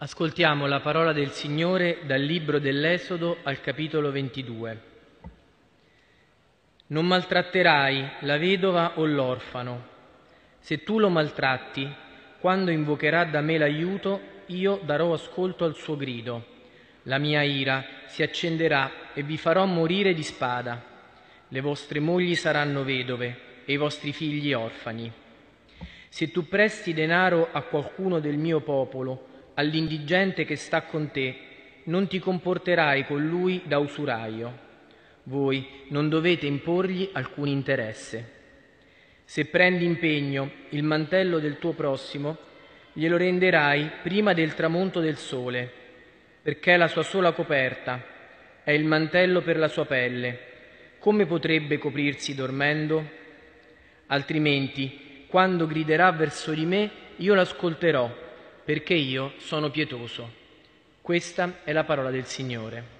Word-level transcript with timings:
Ascoltiamo 0.00 0.68
la 0.68 0.78
parola 0.78 1.12
del 1.12 1.32
Signore 1.32 2.02
dal 2.04 2.20
libro 2.20 2.60
dell'Esodo 2.60 3.38
al 3.42 3.60
capitolo 3.60 4.12
22. 4.12 4.82
Non 6.86 7.04
maltratterai 7.04 8.08
la 8.20 8.38
vedova 8.38 8.92
o 9.00 9.04
l'orfano. 9.04 9.86
Se 10.60 10.84
tu 10.84 11.00
lo 11.00 11.08
maltratti, 11.08 11.92
quando 12.38 12.70
invocherà 12.70 13.24
da 13.24 13.40
me 13.40 13.58
l'aiuto, 13.58 14.20
io 14.46 14.80
darò 14.84 15.12
ascolto 15.12 15.64
al 15.64 15.74
suo 15.74 15.96
grido. 15.96 16.44
La 17.02 17.18
mia 17.18 17.42
ira 17.42 17.84
si 18.06 18.22
accenderà 18.22 19.12
e 19.14 19.24
vi 19.24 19.36
farò 19.36 19.64
morire 19.64 20.14
di 20.14 20.22
spada. 20.22 20.80
Le 21.48 21.60
vostre 21.60 21.98
mogli 21.98 22.36
saranno 22.36 22.84
vedove 22.84 23.64
e 23.64 23.72
i 23.72 23.76
vostri 23.76 24.12
figli 24.12 24.52
orfani. 24.52 25.12
Se 26.08 26.30
tu 26.30 26.46
presti 26.46 26.94
denaro 26.94 27.48
a 27.50 27.62
qualcuno 27.62 28.20
del 28.20 28.36
mio 28.36 28.60
popolo, 28.60 29.27
all'indigente 29.58 30.44
che 30.44 30.54
sta 30.54 30.82
con 30.82 31.10
te, 31.10 31.36
non 31.84 32.06
ti 32.06 32.20
comporterai 32.20 33.04
con 33.04 33.26
lui 33.26 33.62
da 33.64 33.78
usuraio. 33.78 34.66
Voi 35.24 35.84
non 35.88 36.08
dovete 36.08 36.46
imporgli 36.46 37.10
alcun 37.12 37.48
interesse. 37.48 38.36
Se 39.24 39.46
prendi 39.46 39.84
impegno 39.84 40.50
il 40.70 40.84
mantello 40.84 41.40
del 41.40 41.58
tuo 41.58 41.72
prossimo, 41.72 42.38
glielo 42.92 43.16
renderai 43.16 43.90
prima 44.00 44.32
del 44.32 44.54
tramonto 44.54 45.00
del 45.00 45.16
sole, 45.16 45.70
perché 46.40 46.74
è 46.74 46.76
la 46.76 46.88
sua 46.88 47.02
sola 47.02 47.32
coperta, 47.32 48.02
è 48.62 48.70
il 48.70 48.84
mantello 48.84 49.42
per 49.42 49.58
la 49.58 49.68
sua 49.68 49.86
pelle. 49.86 50.38
Come 51.00 51.26
potrebbe 51.26 51.78
coprirsi 51.78 52.34
dormendo? 52.34 53.16
Altrimenti, 54.06 55.24
quando 55.26 55.66
griderà 55.66 56.12
verso 56.12 56.52
di 56.52 56.64
me, 56.64 56.90
io 57.16 57.34
l'ascolterò 57.34 58.26
perché 58.68 58.92
io 58.92 59.32
sono 59.38 59.70
pietoso. 59.70 60.30
Questa 61.00 61.60
è 61.64 61.72
la 61.72 61.84
parola 61.84 62.10
del 62.10 62.26
Signore. 62.26 62.97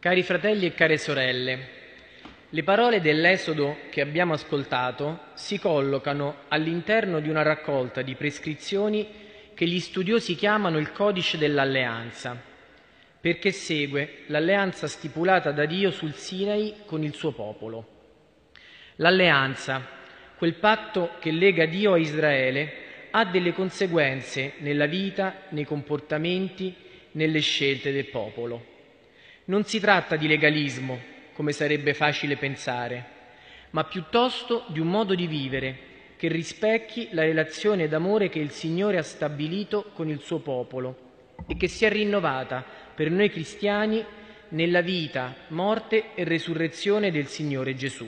Cari 0.00 0.22
fratelli 0.22 0.64
e 0.64 0.72
care 0.72 0.96
sorelle, 0.96 1.58
le 2.48 2.62
parole 2.62 3.02
dell'Esodo 3.02 3.80
che 3.90 4.00
abbiamo 4.00 4.32
ascoltato 4.32 5.24
si 5.34 5.58
collocano 5.58 6.44
all'interno 6.48 7.20
di 7.20 7.28
una 7.28 7.42
raccolta 7.42 8.00
di 8.00 8.14
prescrizioni 8.14 9.06
che 9.52 9.66
gli 9.66 9.78
studiosi 9.78 10.36
chiamano 10.36 10.78
il 10.78 10.90
codice 10.92 11.36
dell'alleanza, 11.36 12.34
perché 13.20 13.52
segue 13.52 14.22
l'alleanza 14.28 14.86
stipulata 14.86 15.52
da 15.52 15.66
Dio 15.66 15.90
sul 15.90 16.14
Sinai 16.14 16.76
con 16.86 17.04
il 17.04 17.12
suo 17.12 17.32
popolo. 17.32 17.86
L'alleanza, 18.96 19.86
quel 20.38 20.54
patto 20.54 21.10
che 21.20 21.30
lega 21.30 21.66
Dio 21.66 21.92
a 21.92 21.98
Israele, 21.98 22.72
ha 23.10 23.26
delle 23.26 23.52
conseguenze 23.52 24.54
nella 24.60 24.86
vita, 24.86 25.42
nei 25.50 25.64
comportamenti, 25.66 26.74
nelle 27.12 27.40
scelte 27.40 27.92
del 27.92 28.06
popolo. 28.06 28.78
Non 29.50 29.64
si 29.64 29.80
tratta 29.80 30.14
di 30.14 30.28
legalismo, 30.28 31.00
come 31.32 31.50
sarebbe 31.50 31.92
facile 31.92 32.36
pensare, 32.36 33.04
ma 33.70 33.82
piuttosto 33.82 34.64
di 34.68 34.78
un 34.78 34.86
modo 34.86 35.16
di 35.16 35.26
vivere 35.26 35.78
che 36.16 36.28
rispecchi 36.28 37.08
la 37.10 37.22
relazione 37.22 37.88
d'amore 37.88 38.28
che 38.28 38.38
il 38.38 38.52
Signore 38.52 38.96
ha 38.96 39.02
stabilito 39.02 39.90
con 39.92 40.08
il 40.08 40.20
suo 40.20 40.38
popolo 40.38 41.34
e 41.48 41.56
che 41.56 41.66
si 41.66 41.84
è 41.84 41.90
rinnovata 41.90 42.64
per 42.94 43.10
noi 43.10 43.28
cristiani 43.28 44.04
nella 44.50 44.82
vita, 44.82 45.34
morte 45.48 46.14
e 46.14 46.22
resurrezione 46.22 47.10
del 47.10 47.26
Signore 47.26 47.74
Gesù. 47.74 48.06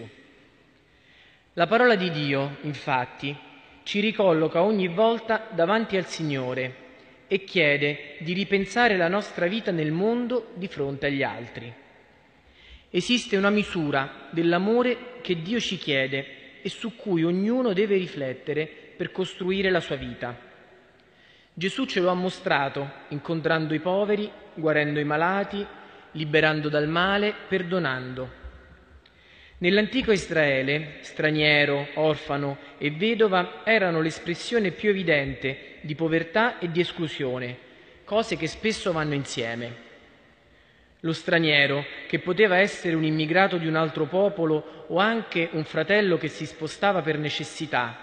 La 1.55 1.67
parola 1.67 1.97
di 1.97 2.13
Dio, 2.13 2.59
infatti, 2.61 3.37
ci 3.83 3.99
ricolloca 3.99 4.63
ogni 4.63 4.87
volta 4.87 5.49
davanti 5.51 5.97
al 5.97 6.07
Signore 6.07 6.81
e 7.32 7.44
chiede 7.44 8.16
di 8.19 8.34
ripensare 8.34 8.98
la 8.98 9.09
nostra 9.09 9.47
vita 9.47 9.70
nel 9.70 9.91
mondo 9.91 10.50
di 10.53 10.69
fronte 10.69 11.06
agli 11.06 11.22
altri. 11.22 11.72
Esiste 12.91 13.38
una 13.38 13.48
misura 13.48 14.28
dell'amore 14.32 15.15
che 15.22 15.41
Dio 15.41 15.59
ci 15.59 15.78
chiede 15.78 16.60
e 16.60 16.69
su 16.69 16.94
cui 16.94 17.25
ognuno 17.25 17.72
deve 17.72 17.97
riflettere 17.97 18.66
per 18.66 19.12
costruire 19.12 19.70
la 19.70 19.81
sua 19.81 19.97
vita. 19.97 20.38
Gesù 21.54 21.87
ce 21.87 22.00
lo 22.00 22.10
ha 22.10 22.15
mostrato 22.15 22.87
incontrando 23.09 23.72
i 23.72 23.81
poveri, 23.81 24.31
guarendo 24.53 25.00
i 25.00 25.04
malati, 25.04 25.66
liberando 26.10 26.69
dal 26.69 26.87
male, 26.87 27.32
perdonando. 27.49 28.42
Nell'antico 29.62 30.11
Israele, 30.11 30.95
straniero, 31.03 31.87
orfano 31.95 32.59
e 32.78 32.91
vedova 32.91 33.61
erano 33.62 34.00
l'espressione 34.00 34.73
più 34.73 34.89
evidente 34.89 35.77
di 35.83 35.95
povertà 35.95 36.59
e 36.59 36.73
di 36.73 36.81
esclusione, 36.81 37.56
cose 38.03 38.37
che 38.37 38.49
spesso 38.49 38.91
vanno 38.91 39.15
insieme. 39.15 39.91
Lo 40.99 41.12
straniero, 41.12 41.84
che 42.09 42.19
poteva 42.19 42.56
essere 42.56 42.97
un 42.97 43.05
immigrato 43.05 43.56
di 43.56 43.69
un 43.69 43.77
altro 43.77 44.06
popolo 44.06 44.87
o 44.89 44.99
anche 44.99 45.49
un 45.53 45.62
fratello 45.62 46.19
che 46.19 46.27
si 46.27 46.44
spostava 46.44 47.00
per 47.00 47.19
necessità. 47.19 47.97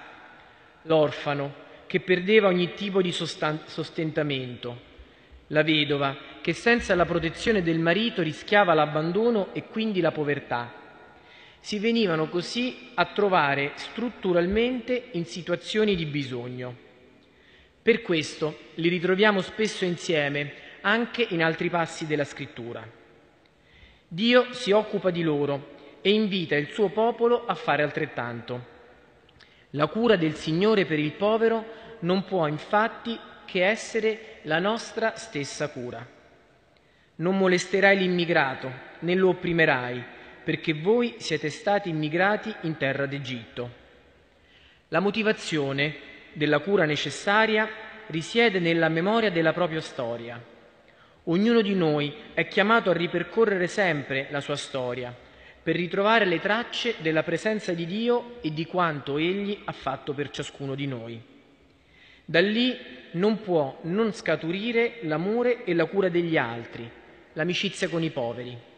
L'orfano, 0.83 1.53
che 1.87 1.99
perdeva 1.99 2.47
ogni 2.47 2.73
tipo 2.73 3.01
di 3.01 3.11
sostentamento. 3.11 4.79
La 5.47 5.63
vedova, 5.63 6.15
che 6.39 6.53
senza 6.53 6.95
la 6.95 7.05
protezione 7.05 7.61
del 7.61 7.79
marito 7.79 8.21
rischiava 8.21 8.73
l'abbandono 8.73 9.49
e 9.51 9.65
quindi 9.65 9.99
la 9.99 10.13
povertà 10.13 10.79
si 11.59 11.79
venivano 11.79 12.29
così 12.29 12.91
a 12.93 13.05
trovare 13.05 13.71
strutturalmente 13.75 15.09
in 15.11 15.25
situazioni 15.25 15.95
di 15.95 16.05
bisogno. 16.05 16.87
Per 17.81 18.01
questo 18.01 18.57
li 18.75 18.89
ritroviamo 18.89 19.41
spesso 19.41 19.85
insieme 19.85 20.67
anche 20.81 21.25
in 21.29 21.43
altri 21.43 21.69
passi 21.69 22.05
della 22.05 22.23
scrittura. 22.23 22.87
Dio 24.07 24.53
si 24.53 24.71
occupa 24.71 25.09
di 25.09 25.21
loro 25.21 25.77
e 26.01 26.11
invita 26.11 26.55
il 26.55 26.69
suo 26.71 26.89
popolo 26.89 27.45
a 27.45 27.55
fare 27.55 27.83
altrettanto. 27.83 28.77
La 29.71 29.87
cura 29.87 30.15
del 30.15 30.35
Signore 30.35 30.85
per 30.85 30.99
il 30.99 31.11
povero 31.11 31.77
non 31.99 32.23
può 32.23 32.47
infatti 32.47 33.19
che 33.45 33.65
essere 33.65 34.39
la 34.43 34.59
nostra 34.59 35.15
stessa 35.15 35.69
cura. 35.69 36.05
Non 37.15 37.37
molesterai 37.37 37.97
l'immigrato, 37.97 38.71
né 38.99 39.15
lo 39.15 39.29
opprimerai, 39.29 40.03
perché 40.49 40.73
voi 40.73 41.13
siete 41.19 41.51
stati 41.51 41.89
immigrati 41.89 42.51
in 42.61 42.75
terra 42.75 43.05
d'Egitto. 43.05 43.69
La 44.87 44.99
motivazione 44.99 45.93
della 46.33 46.57
cura 46.57 46.85
necessaria 46.85 47.69
risiede 48.07 48.57
nella 48.57 48.89
memoria 48.89 49.29
della 49.29 49.53
propria 49.53 49.79
storia. 49.79 50.43
Ognuno 51.25 51.61
di 51.61 51.75
noi 51.75 52.11
è 52.33 52.47
chiamato 52.47 52.89
a 52.89 52.93
ripercorrere 52.93 53.67
sempre 53.67 54.25
la 54.31 54.41
sua 54.41 54.55
storia 54.55 55.15
per 55.61 55.75
ritrovare 55.75 56.25
le 56.25 56.39
tracce 56.39 56.95
della 56.97 57.21
presenza 57.21 57.73
di 57.73 57.85
Dio 57.85 58.37
e 58.41 58.51
di 58.51 58.65
quanto 58.65 59.19
Egli 59.19 59.55
ha 59.65 59.71
fatto 59.71 60.13
per 60.13 60.31
ciascuno 60.31 60.73
di 60.73 60.87
noi. 60.87 61.21
Da 62.25 62.41
lì 62.41 62.75
non 63.11 63.39
può 63.43 63.77
non 63.83 64.11
scaturire 64.13 64.97
l'amore 65.01 65.63
e 65.63 65.75
la 65.75 65.85
cura 65.85 66.09
degli 66.09 66.37
altri, 66.37 66.89
l'amicizia 67.33 67.87
con 67.87 68.01
i 68.01 68.09
poveri. 68.09 68.68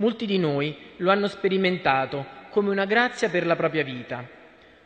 Molti 0.00 0.24
di 0.24 0.38
noi 0.38 0.74
lo 0.96 1.10
hanno 1.10 1.28
sperimentato 1.28 2.24
come 2.48 2.70
una 2.70 2.86
grazia 2.86 3.28
per 3.28 3.44
la 3.44 3.54
propria 3.54 3.84
vita, 3.84 4.26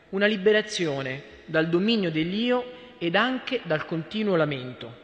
una 0.09 0.25
liberazione 0.25 1.23
dal 1.45 1.69
dominio 1.69 2.11
dell'io 2.11 2.95
ed 2.97 3.15
anche 3.15 3.61
dal 3.63 3.85
continuo 3.85 4.35
lamento. 4.35 5.03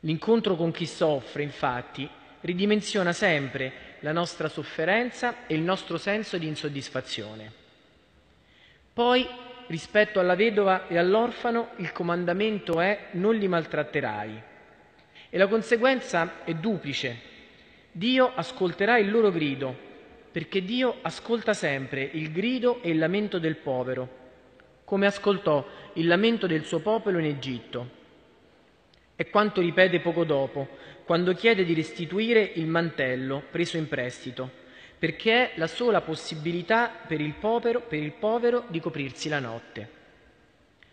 L'incontro 0.00 0.56
con 0.56 0.72
chi 0.72 0.84
soffre, 0.84 1.42
infatti, 1.42 2.06
ridimensiona 2.42 3.14
sempre 3.14 3.96
la 4.00 4.12
nostra 4.12 4.48
sofferenza 4.48 5.46
e 5.46 5.54
il 5.54 5.62
nostro 5.62 5.96
senso 5.96 6.36
di 6.36 6.46
insoddisfazione. 6.46 7.50
Poi, 8.92 9.26
rispetto 9.68 10.20
alla 10.20 10.36
vedova 10.36 10.86
e 10.86 10.98
all'orfano, 10.98 11.70
il 11.76 11.92
comandamento 11.92 12.78
è 12.78 13.06
non 13.12 13.34
li 13.36 13.48
maltratterai. 13.48 14.42
E 15.30 15.38
la 15.38 15.46
conseguenza 15.46 16.44
è 16.44 16.52
duplice, 16.52 17.36
Dio 17.98 18.30
ascolterà 18.32 18.96
il 18.96 19.10
loro 19.10 19.32
grido, 19.32 19.76
perché 20.30 20.62
Dio 20.62 20.98
ascolta 21.02 21.52
sempre 21.52 22.08
il 22.12 22.30
grido 22.30 22.80
e 22.80 22.90
il 22.90 22.98
lamento 22.98 23.40
del 23.40 23.56
povero. 23.56 24.26
come 24.84 25.06
ascoltò 25.06 25.66
il 25.94 26.06
lamento 26.06 26.46
del 26.46 26.64
suo 26.64 26.78
popolo 26.78 27.18
in 27.18 27.26
Egitto. 27.26 27.90
E 29.16 29.28
quanto 29.28 29.60
ripete 29.60 29.98
poco 29.98 30.24
dopo, 30.24 30.68
quando 31.04 31.34
chiede 31.34 31.64
di 31.64 31.74
restituire 31.74 32.52
il 32.54 32.66
mantello 32.66 33.42
preso 33.50 33.76
in 33.76 33.88
prestito, 33.88 34.48
perché 34.96 35.32
è 35.32 35.52
la 35.56 35.66
sola 35.66 36.00
possibilità 36.00 36.90
per 37.06 37.20
il 37.20 37.34
povero, 37.34 37.80
per 37.80 38.00
il 38.00 38.12
povero 38.12 38.64
di 38.68 38.78
coprirsi 38.80 39.28
la 39.28 39.40
notte. 39.40 39.90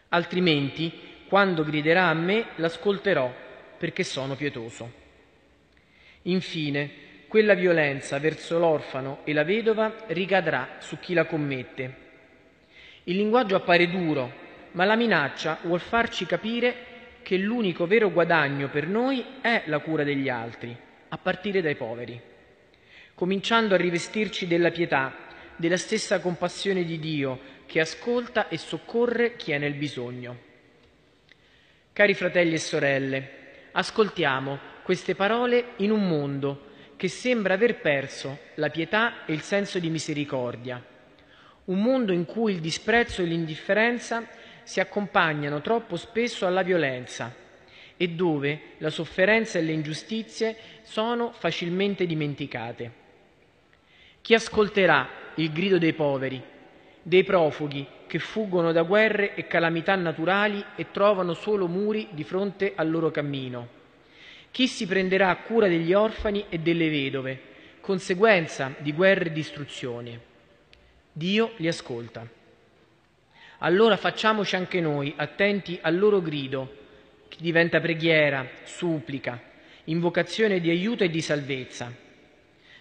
Altrimenti, 0.09 0.91
quando 1.29 1.63
griderà 1.63 2.07
a 2.07 2.13
me, 2.13 2.47
l'ascolterò, 2.55 3.31
perché 3.77 4.03
sono 4.03 4.35
pietoso. 4.35 5.03
Infine, 6.27 7.03
quella 7.27 7.53
violenza 7.53 8.17
verso 8.17 8.57
l'orfano 8.57 9.19
e 9.25 9.33
la 9.33 9.43
vedova 9.43 9.93
ricadrà 10.07 10.77
su 10.79 10.97
chi 10.99 11.13
la 11.13 11.25
commette. 11.25 12.03
Il 13.03 13.15
linguaggio 13.15 13.55
appare 13.55 13.89
duro, 13.89 14.43
ma 14.71 14.85
la 14.85 14.95
minaccia 14.95 15.59
vuol 15.63 15.79
farci 15.79 16.25
capire 16.25 16.93
che 17.21 17.37
l'unico 17.37 17.85
vero 17.85 18.11
guadagno 18.11 18.69
per 18.69 18.87
noi 18.87 19.23
è 19.41 19.63
la 19.65 19.79
cura 19.79 20.03
degli 20.03 20.29
altri, 20.29 20.75
a 21.09 21.17
partire 21.17 21.61
dai 21.61 21.75
poveri, 21.75 22.19
cominciando 23.13 23.75
a 23.75 23.77
rivestirci 23.77 24.47
della 24.47 24.71
pietà, 24.71 25.13
della 25.55 25.77
stessa 25.77 26.19
compassione 26.19 26.83
di 26.83 26.99
Dio 26.99 27.39
che 27.67 27.79
ascolta 27.79 28.47
e 28.47 28.57
soccorre 28.57 29.35
chi 29.35 29.51
è 29.51 29.57
nel 29.57 29.73
bisogno. 29.73 30.37
Cari 31.93 32.13
fratelli 32.13 32.55
e 32.55 32.59
sorelle, 32.59 33.29
ascoltiamo 33.71 34.73
queste 34.85 35.15
parole 35.15 35.69
in 35.77 35.89
un 35.89 36.07
mondo 36.07 36.73
che 36.95 37.07
sembra 37.07 37.55
aver 37.55 37.81
perso 37.81 38.37
la 38.53 38.69
pietà 38.69 39.25
e 39.25 39.33
il 39.33 39.41
senso 39.41 39.79
di 39.79 39.89
misericordia, 39.89 40.79
un 41.65 41.81
mondo 41.81 42.11
in 42.11 42.23
cui 42.25 42.53
il 42.53 42.59
disprezzo 42.59 43.23
e 43.23 43.25
l'indifferenza 43.25 44.27
si 44.61 44.79
accompagnano 44.79 45.59
troppo 45.61 45.95
spesso 45.95 46.45
alla 46.45 46.61
violenza 46.61 47.33
e 47.97 48.09
dove 48.09 48.61
la 48.77 48.91
sofferenza 48.91 49.57
e 49.57 49.63
le 49.63 49.71
ingiustizie 49.71 50.55
sono 50.83 51.31
facilmente 51.31 52.05
dimenticate. 52.05 52.91
Chi 54.21 54.35
ascolterà 54.35 55.09
il 55.37 55.51
grido 55.51 55.79
dei 55.79 55.93
poveri, 55.93 56.39
dei 57.01 57.23
profughi 57.23 57.87
che 58.05 58.19
fuggono 58.19 58.71
da 58.71 58.83
guerre 58.83 59.33
e 59.33 59.47
calamità 59.47 59.95
naturali 59.95 60.63
e 60.75 60.91
trovano 60.91 61.33
solo 61.33 61.65
muri 61.65 62.09
di 62.11 62.23
fronte 62.23 62.73
al 62.75 62.91
loro 62.91 63.09
cammino? 63.09 63.81
Chi 64.55 64.69
si 64.69 64.87
prenderà 64.87 65.35
cura 65.35 65.67
degli 65.67 65.91
orfani 65.91 66.45
e 66.47 66.59
delle 66.59 66.87
vedove, 66.87 67.41
conseguenza 67.81 68.73
di 68.77 68.93
guerre 68.93 69.25
e 69.25 69.33
distruzioni? 69.33 70.17
Dio 71.11 71.51
li 71.57 71.67
ascolta. 71.67 72.25
Allora 73.57 73.97
facciamoci 73.97 74.55
anche 74.55 74.79
noi 74.79 75.13
attenti 75.17 75.77
al 75.81 75.99
loro 75.99 76.21
grido, 76.21 76.73
che 77.27 77.35
diventa 77.41 77.81
preghiera, 77.81 78.47
supplica, 78.63 79.37
invocazione 79.83 80.61
di 80.61 80.69
aiuto 80.69 81.03
e 81.03 81.09
di 81.09 81.19
salvezza. 81.19 81.93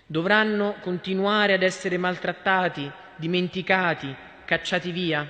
Dovranno 0.06 0.76
continuare 0.79 1.55
ad 1.55 1.65
essere 1.65 1.99
maltrattati, 1.99 2.88
dimenticati, 3.17 4.15
cacciati 4.44 4.93
via? 4.93 5.29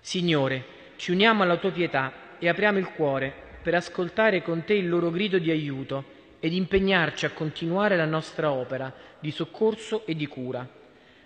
Signore, 0.00 0.64
ci 0.96 1.10
uniamo 1.10 1.42
alla 1.42 1.58
tua 1.58 1.70
pietà 1.70 2.38
e 2.38 2.48
apriamo 2.48 2.78
il 2.78 2.88
cuore 2.92 3.42
per 3.64 3.74
ascoltare 3.74 4.42
con 4.42 4.62
te 4.62 4.74
il 4.74 4.90
loro 4.90 5.10
grido 5.10 5.38
di 5.38 5.50
aiuto 5.50 6.04
ed 6.38 6.52
impegnarci 6.52 7.24
a 7.24 7.30
continuare 7.30 7.96
la 7.96 8.04
nostra 8.04 8.52
opera 8.52 8.92
di 9.18 9.30
soccorso 9.30 10.04
e 10.04 10.14
di 10.14 10.26
cura. 10.26 10.68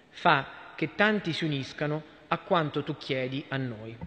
Fa 0.08 0.46
che 0.76 0.94
tanti 0.94 1.32
si 1.32 1.44
uniscano 1.44 2.00
a 2.29 2.38
quanto 2.38 2.85
tu 2.85 2.96
chiedi 2.96 3.44
a 3.49 3.56
noi. 3.56 3.99